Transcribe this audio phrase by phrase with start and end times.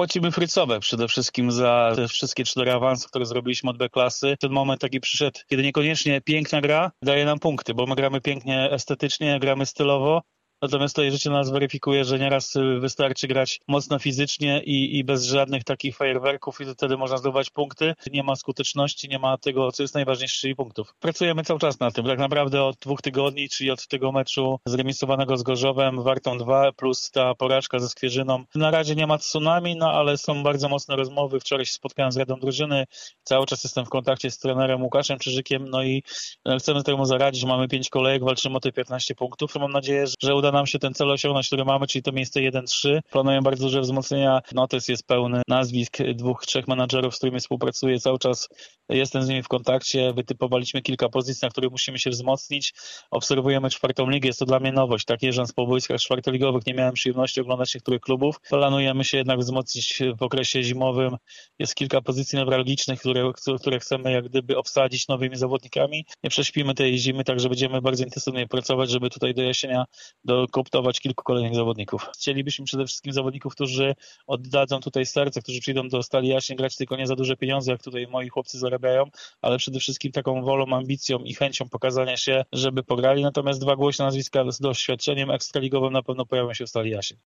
[0.00, 4.36] płacimy frycowe przede wszystkim za te wszystkie cztery awanse, które zrobiliśmy od B-klasy.
[4.40, 8.70] Ten moment taki przyszedł, kiedy niekoniecznie piękna gra daje nam punkty, bo my gramy pięknie
[8.70, 10.22] estetycznie, gramy stylowo,
[10.62, 15.24] Natomiast to życie nas weryfikuje, że nieraz y, wystarczy grać mocno fizycznie i, i bez
[15.24, 17.94] żadnych takich fajerwerków i wtedy można zdobywać punkty.
[18.12, 20.94] Nie ma skuteczności, nie ma tego, co jest najważniejsze, czyli punktów.
[21.00, 22.06] Pracujemy cały czas na tym.
[22.06, 27.10] Tak naprawdę od dwóch tygodni, czyli od tego meczu zremisowanego z Gorzowem, Wartą 2 plus
[27.10, 28.44] ta porażka ze Skwierzyną.
[28.54, 31.40] Na razie nie ma tsunami, no ale są bardzo mocne rozmowy.
[31.40, 32.84] Wczoraj się spotkałem z Radą Drużyny.
[33.22, 36.02] Cały czas jestem w kontakcie z trenerem Łukaszem Czyżykiem, no i
[36.48, 37.44] e, chcemy temu zaradzić.
[37.44, 39.54] Mamy pięć kolejek, walczymy o te 15 punktów.
[39.54, 43.00] Mam nadzieję, że uda nam się ten cel osiągnąć, który mamy, czyli to miejsce 1-3.
[43.10, 44.40] Planuję bardzo duże wzmocnienia.
[44.52, 48.00] Notes jest pełny nazwisk dwóch, trzech menadżerów, z którymi współpracuję.
[48.00, 48.48] Cały czas
[48.88, 50.12] jestem z nimi w kontakcie.
[50.12, 52.74] Wytypowaliśmy kilka pozycji, na których musimy się wzmocnić.
[53.10, 54.26] Obserwujemy czwartą ligę.
[54.26, 55.04] Jest to dla mnie nowość.
[55.04, 58.40] Tak jeżdżąc po boiskach czwartoligowych nie miałem przyjemności oglądać niektórych klubów.
[58.48, 61.16] Planujemy się jednak wzmocnić w okresie zimowym.
[61.58, 66.06] Jest kilka pozycji newralgicznych, które, które chcemy jak gdyby obsadzić nowymi zawodnikami.
[66.24, 69.84] Nie prześpimy tej zimy, także będziemy bardzo intensywnie pracować, żeby tutaj do jesienia
[70.40, 72.08] dokoptować kilku kolejnych zawodników.
[72.14, 73.94] Chcielibyśmy przede wszystkim zawodników, którzy
[74.26, 77.82] oddadzą tutaj serce, którzy przyjdą do Stali Jaśnie grać tylko nie za duże pieniądze, jak
[77.82, 79.04] tutaj moi chłopcy zarabiają,
[79.42, 83.22] ale przede wszystkim taką wolą, ambicją i chęcią pokazania się, żeby pograli.
[83.22, 87.16] Natomiast dwa głośne nazwiska z doświadczeniem ekstraligowym na pewno pojawią się w Stali Jaśnie.